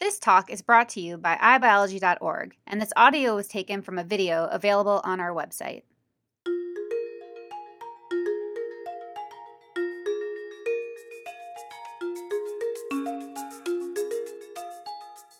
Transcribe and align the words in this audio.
This 0.00 0.18
talk 0.18 0.50
is 0.50 0.60
brought 0.60 0.88
to 0.90 1.00
you 1.00 1.16
by 1.16 1.36
iBiology.org, 1.36 2.56
and 2.66 2.82
this 2.82 2.92
audio 2.96 3.36
was 3.36 3.46
taken 3.46 3.80
from 3.80 3.96
a 3.96 4.02
video 4.02 4.46
available 4.46 5.00
on 5.04 5.20
our 5.20 5.32
website. 5.32 5.82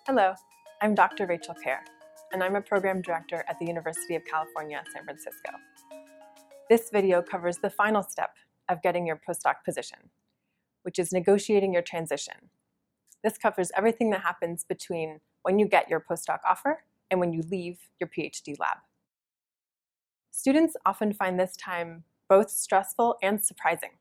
Hello, 0.07 0.35
I'm 0.81 0.95
Dr. 0.95 1.27
Rachel 1.27 1.57
Kerr, 1.63 1.81
and 2.33 2.43
I'm 2.43 2.55
a 2.55 2.63
program 2.63 3.03
director 3.03 3.45
at 3.49 3.59
the 3.59 3.67
University 3.67 4.15
of 4.15 4.25
California, 4.25 4.85
San 4.95 5.05
Francisco. 5.05 5.51
This 6.71 6.91
video 6.91 7.23
covers 7.23 7.59
the 7.59 7.71
final 7.71 8.05
step 8.05 8.31
of 8.69 8.83
getting 8.83 9.05
your 9.05 9.21
postdoc 9.29 9.65
position, 9.65 9.99
which 10.85 11.01
is 11.01 11.13
negotiating 11.13 11.73
your 11.73 11.83
transition. 11.83 12.51
This 13.25 13.39
covers 13.39 13.73
everything 13.75 14.11
that 14.11 14.21
happens 14.21 14.65
between 14.65 15.21
when 15.43 15.59
you 15.59 15.67
get 15.67 15.89
your 15.89 15.99
postdoc 15.99 16.41
offer 16.47 16.85
and 17.11 17.19
when 17.19 17.33
you 17.33 17.43
leave 17.51 17.79
your 17.99 18.09
PhD 18.09 18.55
lab. 18.61 18.77
Students 20.31 20.77
often 20.85 21.15
find 21.15 21.41
this 21.41 21.57
time 21.57 22.05
both 22.29 22.51
stressful 22.51 23.17
and 23.23 23.43
surprising. 23.43 23.93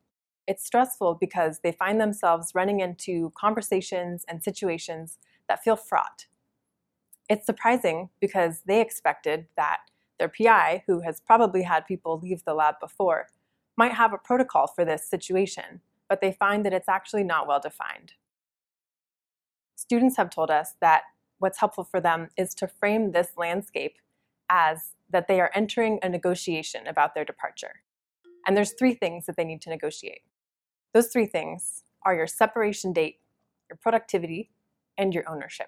It's 0.46 0.66
stressful 0.66 1.16
because 1.22 1.62
they 1.64 1.72
find 1.72 2.02
themselves 2.02 2.52
running 2.54 2.82
into 2.82 3.32
conversations 3.38 4.26
and 4.28 4.44
situations 4.44 5.20
that 5.48 5.64
feel 5.64 5.78
fraught. 5.78 6.26
It's 7.30 7.46
surprising 7.46 8.10
because 8.20 8.64
they 8.66 8.82
expected 8.82 9.48
that 9.56 9.80
their 10.20 10.28
PI, 10.28 10.84
who 10.86 11.00
has 11.00 11.22
probably 11.22 11.64
had 11.64 11.88
people 11.88 12.20
leave 12.22 12.44
the 12.44 12.54
lab 12.54 12.76
before, 12.82 13.30
might 13.78 13.94
have 13.94 14.12
a 14.12 14.18
protocol 14.18 14.68
for 14.68 14.84
this 14.84 15.08
situation, 15.08 15.80
but 16.10 16.20
they 16.20 16.34
find 16.34 16.66
that 16.66 16.74
it's 16.74 16.90
actually 16.90 17.24
not 17.24 17.48
well 17.48 17.62
defined. 17.62 18.14
Students 19.84 20.16
have 20.16 20.30
told 20.30 20.50
us 20.50 20.76
that 20.80 21.02
what's 21.40 21.60
helpful 21.60 21.84
for 21.84 22.00
them 22.00 22.30
is 22.38 22.56
to 22.56 22.70
frame 22.70 23.12
this 23.12 23.32
landscape 23.36 23.98
as 24.50 24.94
that 25.10 25.28
they 25.28 25.42
are 25.42 25.52
entering 25.54 26.00
a 26.02 26.08
negotiation 26.08 26.88
about 26.88 27.14
their 27.14 27.26
departure. 27.26 27.82
And 28.48 28.56
there's 28.56 28.72
three 28.72 28.94
things 28.94 29.26
that 29.26 29.36
they 29.36 29.44
need 29.44 29.62
to 29.64 29.70
negotiate. 29.70 30.22
Those 30.94 31.08
three 31.08 31.26
things 31.26 31.84
are 32.06 32.16
your 32.16 32.28
separation 32.28 32.94
date, 32.94 33.20
your 33.70 33.76
productivity, 33.76 34.52
and 34.98 35.14
your 35.14 35.30
ownership. 35.30 35.68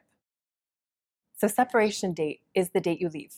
So, 1.35 1.47
separation 1.49 2.13
date 2.13 2.39
is 2.53 2.69
the 2.69 2.79
date 2.79 3.01
you 3.01 3.09
leave. 3.09 3.35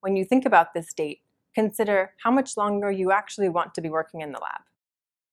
When 0.00 0.16
you 0.16 0.24
think 0.24 0.46
about 0.46 0.72
this 0.72 0.94
date, 0.94 1.20
consider 1.54 2.14
how 2.22 2.30
much 2.30 2.56
longer 2.56 2.90
you 2.90 3.12
actually 3.12 3.50
want 3.50 3.74
to 3.74 3.82
be 3.82 3.90
working 3.90 4.22
in 4.22 4.32
the 4.32 4.40
lab, 4.40 4.62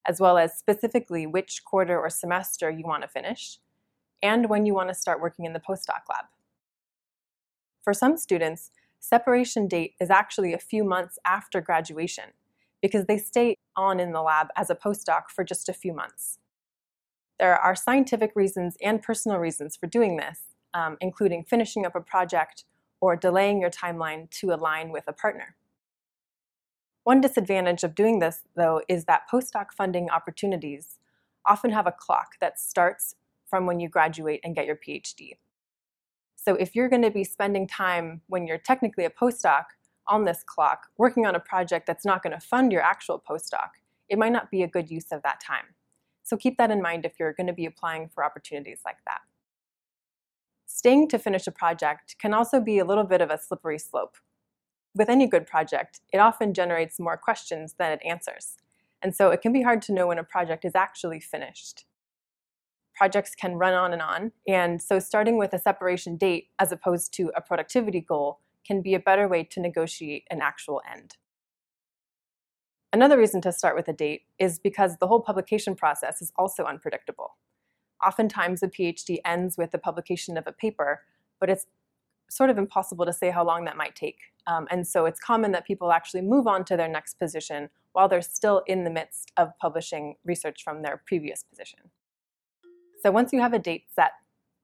as 0.05 0.19
well 0.19 0.37
as 0.37 0.57
specifically 0.57 1.25
which 1.25 1.63
quarter 1.63 1.97
or 1.97 2.09
semester 2.09 2.69
you 2.69 2.83
want 2.83 3.03
to 3.03 3.07
finish, 3.07 3.59
and 4.21 4.49
when 4.49 4.65
you 4.65 4.73
want 4.73 4.89
to 4.89 4.95
start 4.95 5.21
working 5.21 5.45
in 5.45 5.53
the 5.53 5.59
postdoc 5.59 6.01
lab. 6.09 6.25
For 7.83 7.93
some 7.93 8.17
students, 8.17 8.71
separation 8.99 9.67
date 9.67 9.95
is 9.99 10.09
actually 10.09 10.53
a 10.53 10.59
few 10.59 10.83
months 10.83 11.17
after 11.25 11.61
graduation 11.61 12.25
because 12.81 13.05
they 13.05 13.17
stay 13.17 13.57
on 13.75 13.99
in 13.99 14.11
the 14.11 14.21
lab 14.21 14.47
as 14.55 14.69
a 14.69 14.75
postdoc 14.75 15.29
for 15.29 15.43
just 15.43 15.69
a 15.69 15.73
few 15.73 15.93
months. 15.93 16.39
There 17.39 17.55
are 17.55 17.75
scientific 17.75 18.33
reasons 18.35 18.77
and 18.81 19.01
personal 19.01 19.39
reasons 19.39 19.75
for 19.75 19.87
doing 19.87 20.17
this, 20.17 20.41
um, 20.73 20.97
including 21.01 21.43
finishing 21.43 21.85
up 21.85 21.95
a 21.95 22.01
project 22.01 22.65
or 22.99 23.15
delaying 23.15 23.59
your 23.59 23.71
timeline 23.71 24.29
to 24.29 24.53
align 24.53 24.91
with 24.91 25.05
a 25.07 25.13
partner. 25.13 25.55
One 27.03 27.19
disadvantage 27.19 27.83
of 27.83 27.95
doing 27.95 28.19
this, 28.19 28.43
though, 28.55 28.81
is 28.87 29.05
that 29.05 29.23
postdoc 29.31 29.71
funding 29.75 30.09
opportunities 30.11 30.99
often 31.47 31.71
have 31.71 31.87
a 31.87 31.91
clock 31.91 32.33
that 32.39 32.59
starts 32.59 33.15
from 33.51 33.67
when 33.67 33.79
you 33.79 33.89
graduate 33.89 34.39
and 34.43 34.55
get 34.55 34.65
your 34.65 34.77
PhD. 34.77 35.33
So 36.35 36.55
if 36.55 36.73
you're 36.73 36.89
going 36.89 37.03
to 37.03 37.11
be 37.11 37.23
spending 37.23 37.67
time 37.67 38.21
when 38.27 38.47
you're 38.47 38.57
technically 38.57 39.05
a 39.05 39.11
postdoc 39.11 39.65
on 40.07 40.25
this 40.25 40.43
clock 40.43 40.87
working 40.97 41.27
on 41.27 41.35
a 41.35 41.39
project 41.39 41.85
that's 41.85 42.05
not 42.05 42.23
going 42.23 42.33
to 42.33 42.39
fund 42.39 42.71
your 42.71 42.81
actual 42.81 43.21
postdoc, 43.29 43.69
it 44.09 44.17
might 44.17 44.31
not 44.31 44.49
be 44.49 44.63
a 44.63 44.67
good 44.67 44.89
use 44.89 45.11
of 45.11 45.21
that 45.21 45.39
time. 45.39 45.75
So 46.23 46.37
keep 46.37 46.57
that 46.57 46.71
in 46.71 46.81
mind 46.81 47.05
if 47.05 47.19
you're 47.19 47.33
going 47.33 47.47
to 47.47 47.53
be 47.53 47.65
applying 47.65 48.09
for 48.09 48.23
opportunities 48.23 48.79
like 48.85 48.97
that. 49.05 49.19
Staying 50.65 51.09
to 51.09 51.19
finish 51.19 51.45
a 51.45 51.51
project 51.51 52.15
can 52.19 52.33
also 52.33 52.59
be 52.59 52.79
a 52.79 52.85
little 52.85 53.03
bit 53.03 53.21
of 53.21 53.29
a 53.29 53.37
slippery 53.37 53.77
slope. 53.77 54.15
With 54.95 55.09
any 55.09 55.27
good 55.27 55.45
project, 55.45 55.99
it 56.11 56.17
often 56.17 56.53
generates 56.53 56.99
more 56.99 57.17
questions 57.17 57.75
than 57.77 57.91
it 57.91 58.01
answers, 58.03 58.57
and 59.01 59.15
so 59.15 59.29
it 59.29 59.41
can 59.41 59.53
be 59.53 59.61
hard 59.61 59.81
to 59.83 59.93
know 59.93 60.07
when 60.07 60.17
a 60.17 60.23
project 60.23 60.65
is 60.65 60.75
actually 60.75 61.19
finished. 61.19 61.85
Projects 63.01 63.33
can 63.33 63.55
run 63.55 63.73
on 63.73 63.93
and 63.93 64.01
on, 64.03 64.31
and 64.47 64.79
so 64.79 64.99
starting 64.99 65.39
with 65.39 65.53
a 65.53 65.57
separation 65.57 66.17
date 66.17 66.49
as 66.59 66.71
opposed 66.71 67.11
to 67.15 67.31
a 67.35 67.41
productivity 67.41 67.99
goal 67.99 68.41
can 68.63 68.83
be 68.83 68.93
a 68.93 68.99
better 68.99 69.27
way 69.27 69.43
to 69.43 69.59
negotiate 69.59 70.27
an 70.29 70.39
actual 70.39 70.83
end. 70.87 71.17
Another 72.93 73.17
reason 73.17 73.41
to 73.41 73.51
start 73.51 73.75
with 73.75 73.87
a 73.87 73.93
date 73.93 74.25
is 74.37 74.59
because 74.59 74.97
the 74.97 75.07
whole 75.07 75.19
publication 75.19 75.73
process 75.73 76.21
is 76.21 76.31
also 76.35 76.65
unpredictable. 76.65 77.37
Oftentimes, 78.05 78.61
a 78.61 78.67
PhD 78.67 79.17
ends 79.25 79.57
with 79.57 79.71
the 79.71 79.79
publication 79.79 80.37
of 80.37 80.45
a 80.45 80.51
paper, 80.51 81.01
but 81.39 81.49
it's 81.49 81.65
sort 82.29 82.51
of 82.51 82.59
impossible 82.59 83.07
to 83.07 83.13
say 83.13 83.31
how 83.31 83.43
long 83.43 83.65
that 83.65 83.77
might 83.77 83.95
take. 83.95 84.19
Um, 84.45 84.67
and 84.69 84.87
so 84.87 85.07
it's 85.07 85.19
common 85.19 85.53
that 85.53 85.65
people 85.65 85.91
actually 85.91 86.21
move 86.21 86.45
on 86.45 86.65
to 86.65 86.77
their 86.77 86.87
next 86.87 87.15
position 87.15 87.71
while 87.93 88.07
they're 88.07 88.21
still 88.21 88.61
in 88.67 88.83
the 88.83 88.91
midst 88.91 89.31
of 89.37 89.57
publishing 89.57 90.17
research 90.23 90.63
from 90.63 90.83
their 90.83 91.01
previous 91.07 91.41
position. 91.41 91.89
So 93.01 93.11
once 93.11 93.33
you 93.33 93.39
have 93.41 93.53
a 93.53 93.59
date 93.59 93.85
set, 93.93 94.11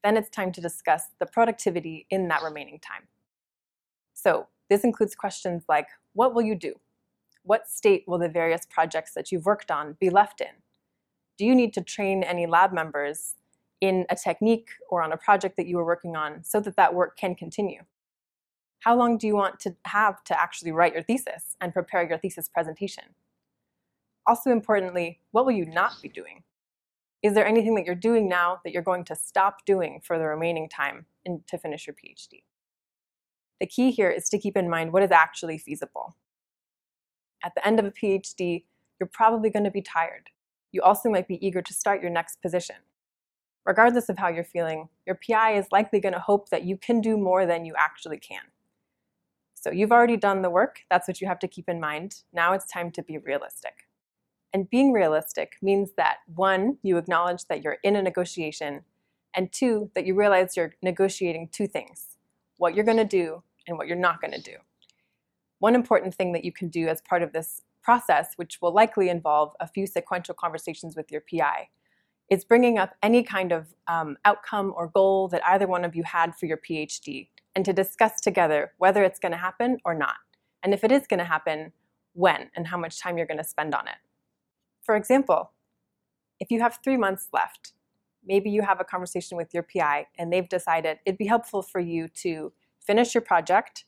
then 0.03 0.17
it's 0.17 0.29
time 0.29 0.51
to 0.53 0.61
discuss 0.61 1.03
the 1.19 1.25
productivity 1.25 2.05
in 2.09 2.27
that 2.27 2.43
remaining 2.43 2.79
time. 2.79 3.07
So 4.13 4.47
this 4.69 4.83
includes 4.83 5.15
questions 5.15 5.63
like 5.67 5.87
what 6.13 6.33
will 6.33 6.43
you 6.43 6.55
do? 6.55 6.75
What 7.43 7.69
state 7.69 8.03
will 8.07 8.17
the 8.17 8.29
various 8.29 8.65
projects 8.69 9.13
that 9.13 9.31
you've 9.31 9.45
worked 9.45 9.71
on 9.71 9.97
be 9.99 10.09
left 10.09 10.41
in? 10.41 10.47
do 11.37 11.45
you 11.45 11.55
need 11.55 11.73
to 11.73 11.81
train 11.81 12.23
any 12.23 12.45
lab 12.45 12.73
members 12.73 13.35
in 13.79 14.05
a 14.09 14.15
technique 14.15 14.69
or 14.89 15.03
on 15.03 15.11
a 15.11 15.17
project 15.17 15.55
that 15.57 15.67
you 15.67 15.77
were 15.77 15.85
working 15.85 16.15
on 16.15 16.43
so 16.43 16.59
that 16.59 16.75
that 16.75 16.93
work 16.93 17.15
can 17.15 17.35
continue? 17.35 17.81
How 18.79 18.95
long 18.95 19.17
do 19.17 19.27
you 19.27 19.35
want 19.35 19.59
to 19.61 19.75
have 19.85 20.23
to 20.25 20.39
actually 20.39 20.71
write 20.71 20.93
your 20.93 21.03
thesis 21.03 21.55
and 21.61 21.73
prepare 21.73 22.07
your 22.07 22.17
thesis 22.17 22.49
presentation? 22.49 23.03
Also 24.25 24.51
importantly, 24.51 25.19
what 25.31 25.45
will 25.45 25.53
you 25.53 25.65
not 25.65 26.01
be 26.01 26.09
doing? 26.09 26.43
Is 27.23 27.33
there 27.33 27.47
anything 27.47 27.75
that 27.75 27.85
you're 27.85 27.95
doing 27.95 28.29
now 28.29 28.59
that 28.63 28.71
you're 28.71 28.83
going 28.83 29.03
to 29.05 29.15
stop 29.15 29.65
doing 29.65 30.01
for 30.03 30.17
the 30.17 30.25
remaining 30.25 30.69
time 30.69 31.05
in, 31.25 31.41
to 31.47 31.57
finish 31.57 31.87
your 31.87 31.95
PhD? 31.95 32.43
The 33.59 33.65
key 33.65 33.91
here 33.91 34.09
is 34.09 34.29
to 34.29 34.37
keep 34.37 34.55
in 34.55 34.69
mind 34.69 34.93
what 34.93 35.03
is 35.03 35.11
actually 35.11 35.57
feasible. 35.57 36.15
At 37.43 37.53
the 37.55 37.65
end 37.65 37.79
of 37.79 37.85
a 37.85 37.91
PhD, 37.91 38.65
you're 38.99 39.09
probably 39.11 39.49
going 39.49 39.63
to 39.63 39.71
be 39.71 39.81
tired 39.81 40.29
you 40.71 40.81
also 40.81 41.09
might 41.09 41.27
be 41.27 41.45
eager 41.45 41.61
to 41.61 41.73
start 41.73 42.01
your 42.01 42.11
next 42.11 42.41
position. 42.41 42.75
Regardless 43.65 44.09
of 44.09 44.17
how 44.17 44.29
you're 44.29 44.43
feeling, 44.43 44.89
your 45.05 45.19
PI 45.27 45.53
is 45.53 45.71
likely 45.71 45.99
going 45.99 46.13
to 46.13 46.19
hope 46.19 46.49
that 46.49 46.63
you 46.63 46.77
can 46.77 47.01
do 47.01 47.17
more 47.17 47.45
than 47.45 47.65
you 47.65 47.73
actually 47.77 48.17
can. 48.17 48.43
So 49.55 49.71
you've 49.71 49.91
already 49.91 50.17
done 50.17 50.41
the 50.41 50.49
work, 50.49 50.81
that's 50.89 51.07
what 51.07 51.19
you 51.19 51.27
have 51.27 51.39
to 51.39 51.47
keep 51.47 51.67
in 51.67 51.79
mind. 51.79 52.23
Now 52.31 52.53
it's 52.53 52.71
time 52.71 52.91
to 52.91 53.03
be 53.03 53.17
realistic. 53.17 53.86
And 54.53 54.69
being 54.69 54.91
realistic 54.91 55.57
means 55.61 55.91
that 55.97 56.17
one, 56.33 56.77
you 56.81 56.97
acknowledge 56.97 57.45
that 57.45 57.63
you're 57.63 57.77
in 57.83 57.95
a 57.95 58.01
negotiation, 58.01 58.83
and 59.33 59.51
two, 59.51 59.91
that 59.93 60.05
you 60.05 60.15
realize 60.15 60.57
you're 60.57 60.73
negotiating 60.81 61.49
two 61.51 61.67
things 61.67 62.17
what 62.57 62.73
you're 62.73 62.85
going 62.85 62.97
to 62.97 63.05
do 63.05 63.43
and 63.67 63.77
what 63.77 63.85
you're 63.85 63.95
not 63.95 64.19
going 64.19 64.33
to 64.33 64.41
do. 64.41 64.57
One 65.59 65.75
important 65.75 66.15
thing 66.15 66.33
that 66.33 66.43
you 66.43 66.51
can 66.51 66.69
do 66.69 66.87
as 66.87 67.01
part 67.01 67.21
of 67.21 67.31
this 67.31 67.61
process, 67.83 68.33
which 68.35 68.59
will 68.63 68.73
likely 68.73 69.09
involve 69.09 69.53
a 69.59 69.67
few 69.67 69.85
sequential 69.85 70.33
conversations 70.33 70.95
with 70.95 71.11
your 71.11 71.21
PI, 71.21 71.69
is 72.31 72.43
bringing 72.43 72.79
up 72.79 72.95
any 73.03 73.21
kind 73.21 73.51
of 73.51 73.75
um, 73.87 74.17
outcome 74.25 74.73
or 74.75 74.87
goal 74.87 75.27
that 75.27 75.45
either 75.45 75.67
one 75.67 75.85
of 75.85 75.95
you 75.95 76.01
had 76.01 76.35
for 76.35 76.47
your 76.47 76.57
PhD 76.57 77.27
and 77.55 77.63
to 77.63 77.73
discuss 77.73 78.21
together 78.21 78.73
whether 78.79 79.03
it's 79.03 79.19
going 79.19 79.31
to 79.33 79.37
happen 79.37 79.77
or 79.85 79.93
not. 79.93 80.15
And 80.63 80.73
if 80.73 80.83
it 80.83 80.91
is 80.91 81.05
going 81.07 81.19
to 81.19 81.25
happen, 81.25 81.73
when 82.17 82.49
and 82.55 82.67
how 82.67 82.77
much 82.77 82.99
time 82.99 83.17
you're 83.17 83.27
going 83.27 83.37
to 83.37 83.43
spend 83.43 83.75
on 83.75 83.87
it. 83.87 83.95
For 84.87 84.95
example, 84.95 85.51
if 86.39 86.49
you 86.49 86.61
have 86.61 86.79
three 86.81 86.95
months 86.95 87.27
left, 87.33 87.73
maybe 88.25 88.49
you 88.49 88.61
have 88.61 88.79
a 88.79 88.85
conversation 88.85 89.37
with 89.37 89.53
your 89.53 89.63
PI 89.63 90.07
and 90.17 90.31
they've 90.31 90.47
decided 90.47 90.99
it'd 91.05 91.17
be 91.17 91.27
helpful 91.27 91.61
for 91.61 91.81
you 91.81 92.07
to 92.23 92.53
finish 92.79 93.13
your 93.13 93.21
project, 93.21 93.83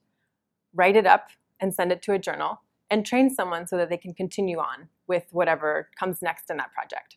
write 0.73 0.97
it 0.97 1.07
up, 1.07 1.29
and 1.61 1.73
send 1.73 1.93
it 1.93 2.01
to 2.01 2.11
a 2.11 2.19
journal, 2.19 2.61
and 2.89 3.05
train 3.05 3.29
someone 3.29 3.65
so 3.65 3.77
that 3.77 3.89
they 3.89 3.95
can 3.95 4.13
continue 4.13 4.59
on 4.59 4.89
with 5.07 5.27
whatever 5.31 5.89
comes 5.97 6.21
next 6.21 6.49
in 6.49 6.57
that 6.57 6.73
project. 6.73 7.15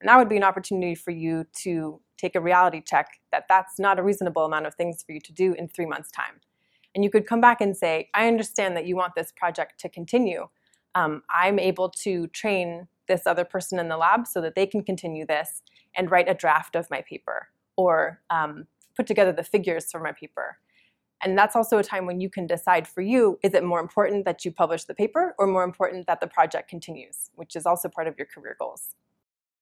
And 0.00 0.08
that 0.08 0.18
would 0.18 0.28
be 0.28 0.36
an 0.36 0.42
opportunity 0.42 0.96
for 0.96 1.12
you 1.12 1.46
to 1.62 2.00
take 2.18 2.34
a 2.34 2.40
reality 2.40 2.82
check 2.84 3.20
that 3.30 3.44
that's 3.48 3.78
not 3.78 4.00
a 4.00 4.02
reasonable 4.02 4.44
amount 4.44 4.66
of 4.66 4.74
things 4.74 5.04
for 5.04 5.12
you 5.12 5.20
to 5.20 5.32
do 5.32 5.54
in 5.54 5.68
three 5.68 5.86
months' 5.86 6.10
time. 6.10 6.40
And 6.96 7.04
you 7.04 7.10
could 7.10 7.28
come 7.28 7.40
back 7.40 7.60
and 7.60 7.76
say, 7.76 8.10
I 8.12 8.26
understand 8.26 8.76
that 8.76 8.86
you 8.86 8.96
want 8.96 9.14
this 9.14 9.32
project 9.36 9.78
to 9.80 9.88
continue. 9.88 10.48
Um, 10.96 11.22
I'm 11.30 11.60
able 11.60 11.90
to 11.90 12.26
train 12.28 12.88
this 13.06 13.26
other 13.26 13.44
person 13.44 13.78
in 13.78 13.88
the 13.88 13.96
lab 13.96 14.26
so 14.26 14.40
that 14.40 14.54
they 14.54 14.66
can 14.66 14.82
continue 14.82 15.26
this 15.26 15.62
and 15.96 16.10
write 16.10 16.28
a 16.28 16.34
draft 16.34 16.74
of 16.76 16.90
my 16.90 17.02
paper 17.02 17.48
or 17.76 18.20
um, 18.30 18.66
put 18.96 19.06
together 19.06 19.32
the 19.32 19.44
figures 19.44 19.90
for 19.90 20.00
my 20.00 20.12
paper. 20.12 20.58
And 21.22 21.38
that's 21.38 21.56
also 21.56 21.78
a 21.78 21.82
time 21.82 22.06
when 22.06 22.20
you 22.20 22.28
can 22.28 22.46
decide 22.46 22.86
for 22.86 23.00
you 23.00 23.38
is 23.42 23.54
it 23.54 23.64
more 23.64 23.80
important 23.80 24.24
that 24.26 24.44
you 24.44 24.52
publish 24.52 24.84
the 24.84 24.94
paper 24.94 25.34
or 25.38 25.46
more 25.46 25.64
important 25.64 26.06
that 26.06 26.20
the 26.20 26.26
project 26.26 26.68
continues, 26.68 27.30
which 27.34 27.56
is 27.56 27.66
also 27.66 27.88
part 27.88 28.06
of 28.06 28.16
your 28.18 28.26
career 28.26 28.56
goals. 28.58 28.94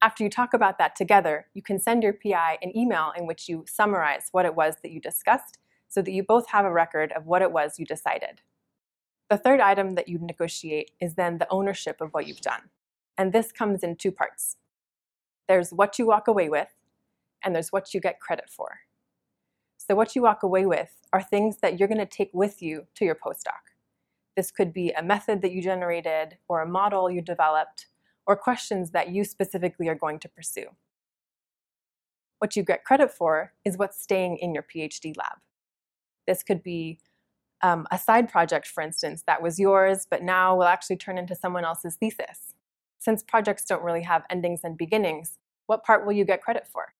After 0.00 0.24
you 0.24 0.30
talk 0.30 0.52
about 0.52 0.78
that 0.78 0.96
together, 0.96 1.46
you 1.54 1.62
can 1.62 1.78
send 1.78 2.02
your 2.02 2.14
PI 2.14 2.58
an 2.62 2.76
email 2.76 3.12
in 3.16 3.28
which 3.28 3.48
you 3.48 3.64
summarize 3.68 4.28
what 4.32 4.44
it 4.44 4.56
was 4.56 4.74
that 4.82 4.90
you 4.90 5.00
discussed 5.00 5.58
so 5.88 6.02
that 6.02 6.10
you 6.10 6.24
both 6.24 6.48
have 6.48 6.64
a 6.64 6.72
record 6.72 7.12
of 7.12 7.26
what 7.26 7.42
it 7.42 7.52
was 7.52 7.78
you 7.78 7.86
decided. 7.86 8.40
The 9.30 9.38
third 9.38 9.60
item 9.60 9.94
that 9.94 10.08
you 10.08 10.18
negotiate 10.18 10.90
is 11.00 11.14
then 11.14 11.38
the 11.38 11.48
ownership 11.48 12.00
of 12.00 12.10
what 12.10 12.26
you've 12.26 12.40
done. 12.40 12.62
And 13.18 13.32
this 13.32 13.52
comes 13.52 13.82
in 13.82 13.96
two 13.96 14.12
parts. 14.12 14.56
There's 15.48 15.70
what 15.70 15.98
you 15.98 16.06
walk 16.06 16.28
away 16.28 16.48
with, 16.48 16.72
and 17.44 17.54
there's 17.54 17.72
what 17.72 17.92
you 17.92 18.00
get 18.00 18.20
credit 18.20 18.48
for. 18.48 18.80
So, 19.76 19.94
what 19.94 20.14
you 20.14 20.22
walk 20.22 20.42
away 20.42 20.64
with 20.64 20.96
are 21.12 21.22
things 21.22 21.58
that 21.58 21.78
you're 21.78 21.88
going 21.88 21.98
to 21.98 22.06
take 22.06 22.30
with 22.32 22.62
you 22.62 22.86
to 22.94 23.04
your 23.04 23.16
postdoc. 23.16 23.72
This 24.36 24.50
could 24.50 24.72
be 24.72 24.90
a 24.92 25.02
method 25.02 25.42
that 25.42 25.52
you 25.52 25.60
generated, 25.60 26.38
or 26.48 26.62
a 26.62 26.68
model 26.68 27.10
you 27.10 27.20
developed, 27.20 27.86
or 28.26 28.36
questions 28.36 28.92
that 28.92 29.10
you 29.10 29.24
specifically 29.24 29.88
are 29.88 29.94
going 29.94 30.18
to 30.20 30.28
pursue. 30.28 30.66
What 32.38 32.56
you 32.56 32.62
get 32.62 32.84
credit 32.84 33.10
for 33.10 33.52
is 33.64 33.76
what's 33.76 34.00
staying 34.00 34.38
in 34.38 34.54
your 34.54 34.64
PhD 34.64 35.16
lab. 35.16 35.38
This 36.26 36.42
could 36.42 36.62
be 36.62 36.98
um, 37.62 37.86
a 37.90 37.98
side 37.98 38.28
project, 38.28 38.66
for 38.66 38.82
instance, 38.82 39.22
that 39.26 39.42
was 39.42 39.58
yours, 39.58 40.06
but 40.10 40.22
now 40.22 40.56
will 40.56 40.64
actually 40.64 40.96
turn 40.96 41.18
into 41.18 41.34
someone 41.34 41.64
else's 41.64 41.96
thesis. 41.96 42.54
Since 43.02 43.24
projects 43.24 43.64
don't 43.64 43.82
really 43.82 44.02
have 44.02 44.22
endings 44.30 44.60
and 44.62 44.78
beginnings, 44.78 45.38
what 45.66 45.82
part 45.82 46.06
will 46.06 46.12
you 46.12 46.24
get 46.24 46.40
credit 46.40 46.68
for? 46.72 46.94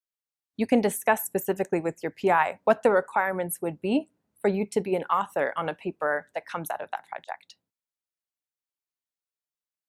You 0.57 0.67
can 0.67 0.81
discuss 0.81 1.23
specifically 1.23 1.79
with 1.79 2.03
your 2.03 2.11
PI 2.11 2.59
what 2.65 2.83
the 2.83 2.91
requirements 2.91 3.61
would 3.61 3.79
be 3.79 4.09
for 4.41 4.49
you 4.49 4.65
to 4.65 4.81
be 4.81 4.95
an 4.95 5.05
author 5.05 5.53
on 5.55 5.69
a 5.69 5.73
paper 5.73 6.27
that 6.35 6.45
comes 6.45 6.69
out 6.69 6.81
of 6.81 6.91
that 6.91 7.07
project. 7.07 7.55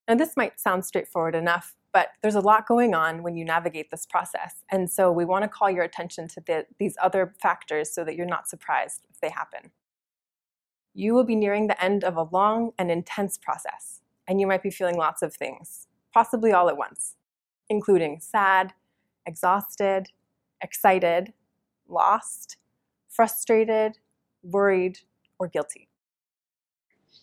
Now, 0.07 0.15
this 0.15 0.37
might 0.37 0.57
sound 0.57 0.85
straightforward 0.85 1.35
enough, 1.35 1.75
but 1.91 2.11
there's 2.21 2.35
a 2.35 2.39
lot 2.39 2.65
going 2.65 2.95
on 2.95 3.21
when 3.21 3.35
you 3.35 3.43
navigate 3.43 3.91
this 3.91 4.05
process. 4.05 4.63
And 4.71 4.89
so 4.89 5.11
we 5.11 5.25
want 5.25 5.43
to 5.43 5.49
call 5.49 5.69
your 5.69 5.83
attention 5.83 6.29
to 6.29 6.41
the, 6.47 6.65
these 6.79 6.95
other 7.03 7.33
factors 7.41 7.93
so 7.93 8.05
that 8.05 8.15
you're 8.15 8.25
not 8.25 8.47
surprised 8.47 9.01
if 9.09 9.19
they 9.19 9.31
happen. 9.31 9.71
You 10.93 11.13
will 11.13 11.25
be 11.25 11.35
nearing 11.35 11.67
the 11.67 11.83
end 11.83 12.05
of 12.05 12.15
a 12.15 12.29
long 12.31 12.71
and 12.79 12.89
intense 12.89 13.37
process, 13.37 13.99
and 14.29 14.39
you 14.39 14.47
might 14.47 14.63
be 14.63 14.69
feeling 14.69 14.95
lots 14.95 15.21
of 15.21 15.33
things, 15.33 15.87
possibly 16.15 16.53
all 16.53 16.69
at 16.69 16.77
once, 16.77 17.15
including 17.69 18.19
sad, 18.21 18.71
exhausted, 19.25 20.07
excited, 20.61 21.33
lost, 21.89 22.55
frustrated, 23.09 23.97
worried, 24.41 24.99
or 25.37 25.47
guilty. 25.49 25.89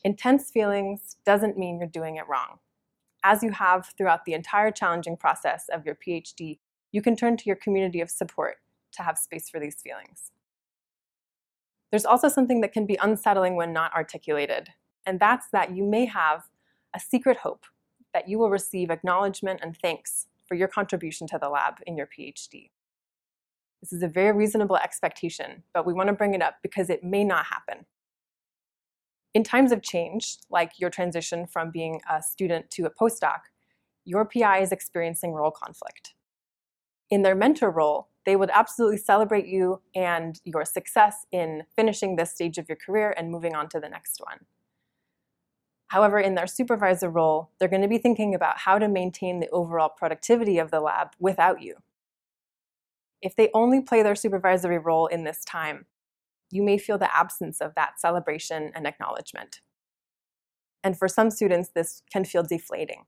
Intense 0.05 0.51
feelings 0.51 1.17
doesn't 1.25 1.57
mean 1.57 1.79
you're 1.79 1.89
doing 1.89 2.17
it 2.17 2.29
wrong. 2.29 2.59
As 3.25 3.43
you 3.43 3.51
have 3.53 3.89
throughout 3.97 4.27
the 4.27 4.35
entire 4.35 4.71
challenging 4.71 5.17
process 5.17 5.71
of 5.73 5.87
your 5.87 5.95
PhD, 5.95 6.59
you 6.91 7.01
can 7.01 7.17
turn 7.17 7.39
to 7.39 7.45
your 7.47 7.57
community 7.57 8.03
of 8.03 8.11
support 8.11 8.57
to 8.93 9.03
have 9.03 9.17
space 9.17 9.49
for 9.49 9.59
these 9.59 9.81
feelings. 9.81 10.33
There's 11.91 12.05
also 12.05 12.29
something 12.29 12.61
that 12.61 12.75
can 12.75 12.85
be 12.85 12.99
unsettling 13.01 13.57
when 13.57 13.73
not 13.73 13.95
articulated, 13.95 14.69
and 15.07 15.19
that's 15.19 15.49
that 15.51 15.75
you 15.75 15.83
may 15.83 16.05
have 16.05 16.43
a 16.95 17.01
secret 17.01 17.39
hope 17.39 17.65
that 18.15 18.29
you 18.29 18.39
will 18.39 18.51
receive 18.51 18.91
acknowledgement 18.91 19.61
and 19.63 19.77
thanks 19.77 20.27
for 20.47 20.55
your 20.55 20.69
contribution 20.69 21.27
to 21.29 21.39
the 21.39 21.49
lab 21.49 21.75
in 21.87 21.97
your 21.97 22.07
PhD. 22.07 22.71
This 23.81 23.93
is 23.93 24.03
a 24.03 24.09
very 24.09 24.33
reasonable 24.33 24.77
expectation, 24.77 25.65
but 25.75 25.87
we 25.87 25.93
want 25.93 26.09
to 26.09 26.13
bring 26.13 26.35
it 26.35 26.43
up 26.43 26.57
because 26.63 26.89
it 26.89 27.03
may 27.03 27.25
not 27.25 27.47
happen. 27.47 27.87
In 29.35 29.43
times 29.43 29.73
of 29.73 29.83
change, 29.83 30.37
like 30.51 30.79
your 30.79 30.91
transition 30.91 31.47
from 31.47 31.71
being 31.71 32.01
a 32.09 32.23
student 32.23 32.71
to 32.73 32.85
a 32.85 32.91
postdoc, 32.91 33.41
your 34.05 34.25
PI 34.25 34.59
is 34.59 34.73
experiencing 34.73 35.33
role 35.33 35.51
conflict. 35.51 36.15
In 37.11 37.23
their 37.23 37.35
mentor 37.35 37.71
role, 37.71 38.09
they 38.25 38.37
would 38.37 38.51
absolutely 38.53 38.99
celebrate 38.99 39.47
you 39.47 39.81
and 39.95 40.41
your 40.45 40.65
success 40.65 41.27
in 41.33 41.65
finishing 41.75 42.17
this 42.17 42.33
stage 42.33 42.59
of 42.59 42.69
your 42.69 42.77
career 42.77 43.15
and 43.17 43.31
moving 43.31 43.55
on 43.55 43.69
to 43.71 43.81
the 43.81 43.89
next 43.89 44.21
one. 44.23 44.41
However, 45.93 46.19
in 46.19 46.37
their 46.37 46.47
supervisor 46.47 47.11
role, 47.11 47.51
they're 47.59 47.69
going 47.69 47.83
to 47.83 47.89
be 47.89 47.99
thinking 47.99 48.35
about 48.35 48.57
how 48.57 48.79
to 48.79 48.89
maintain 48.89 49.41
the 49.41 49.51
overall 49.51 49.91
productivity 49.91 50.59
of 50.59 50.71
the 50.71 50.81
lab 50.81 51.09
without 51.19 51.61
you. 51.61 51.75
If 53.21 53.37
they 53.37 53.51
only 53.53 53.83
play 53.83 54.03
their 54.03 54.15
supervisory 54.15 54.79
role 54.79 55.07
in 55.07 55.25
this 55.25 55.45
time, 55.45 55.85
you 56.51 56.63
may 56.63 56.79
feel 56.79 56.97
the 56.97 57.15
absence 57.15 57.61
of 57.61 57.75
that 57.75 58.01
celebration 58.01 58.73
and 58.75 58.87
acknowledgement. 58.87 59.61
And 60.83 60.97
for 60.97 61.09
some 61.09 61.31
students, 61.31 61.69
this 61.75 62.03
can 62.11 62.25
feel 62.25 62.43
deflating. 62.43 63.05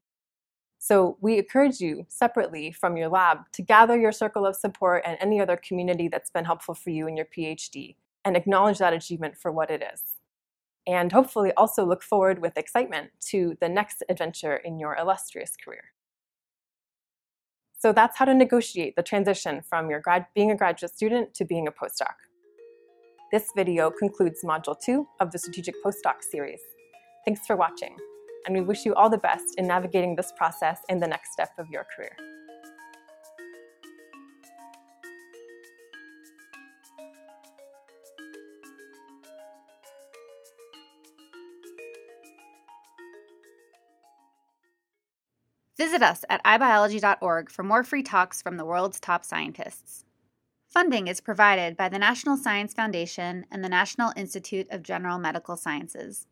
So, 0.78 1.16
we 1.22 1.38
encourage 1.38 1.80
you 1.80 2.04
separately 2.10 2.70
from 2.70 2.98
your 2.98 3.08
lab 3.08 3.50
to 3.54 3.62
gather 3.62 3.98
your 3.98 4.12
circle 4.12 4.44
of 4.44 4.56
support 4.56 5.04
and 5.06 5.16
any 5.22 5.40
other 5.40 5.56
community 5.56 6.08
that's 6.08 6.28
been 6.28 6.44
helpful 6.44 6.74
for 6.74 6.90
you 6.90 7.06
in 7.06 7.16
your 7.16 7.24
PhD 7.34 7.96
and 8.26 8.36
acknowledge 8.36 8.76
that 8.76 8.92
achievement 8.92 9.38
for 9.38 9.50
what 9.50 9.70
it 9.70 9.82
is. 9.82 10.13
And 10.86 11.12
hopefully, 11.12 11.52
also 11.56 11.84
look 11.84 12.02
forward 12.02 12.40
with 12.40 12.58
excitement 12.58 13.10
to 13.30 13.56
the 13.60 13.68
next 13.68 14.02
adventure 14.08 14.56
in 14.56 14.78
your 14.78 14.96
illustrious 14.96 15.52
career. 15.62 15.84
So, 17.78 17.92
that's 17.92 18.18
how 18.18 18.26
to 18.26 18.34
negotiate 18.34 18.94
the 18.96 19.02
transition 19.02 19.62
from 19.62 19.88
your 19.88 20.00
grad- 20.00 20.26
being 20.34 20.50
a 20.50 20.56
graduate 20.56 20.94
student 20.94 21.32
to 21.34 21.44
being 21.44 21.66
a 21.66 21.72
postdoc. 21.72 22.14
This 23.32 23.50
video 23.56 23.90
concludes 23.90 24.44
Module 24.44 24.78
2 24.78 25.06
of 25.20 25.32
the 25.32 25.38
Strategic 25.38 25.74
Postdoc 25.82 26.22
series. 26.22 26.60
Thanks 27.24 27.46
for 27.46 27.56
watching, 27.56 27.96
and 28.46 28.54
we 28.54 28.60
wish 28.60 28.84
you 28.84 28.94
all 28.94 29.08
the 29.08 29.18
best 29.18 29.54
in 29.56 29.66
navigating 29.66 30.14
this 30.14 30.32
process 30.36 30.80
in 30.90 31.00
the 31.00 31.08
next 31.08 31.32
step 31.32 31.50
of 31.58 31.68
your 31.70 31.86
career. 31.96 32.33
Visit 45.76 46.02
us 46.02 46.24
at 46.28 46.42
ibiology.org 46.44 47.50
for 47.50 47.62
more 47.64 47.82
free 47.82 48.02
talks 48.02 48.40
from 48.40 48.56
the 48.56 48.64
world's 48.64 49.00
top 49.00 49.24
scientists. 49.24 50.04
Funding 50.68 51.08
is 51.08 51.20
provided 51.20 51.76
by 51.76 51.88
the 51.88 51.98
National 51.98 52.36
Science 52.36 52.72
Foundation 52.72 53.46
and 53.50 53.64
the 53.64 53.68
National 53.68 54.12
Institute 54.16 54.68
of 54.70 54.82
General 54.82 55.18
Medical 55.18 55.56
Sciences. 55.56 56.26